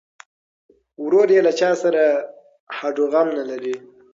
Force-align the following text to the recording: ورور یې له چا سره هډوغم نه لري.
ورور 1.03 1.27
یې 1.35 1.41
له 1.47 1.51
چا 1.59 1.71
سره 1.83 2.03
هډوغم 2.77 3.27
نه 3.37 3.43
لري. 3.49 3.75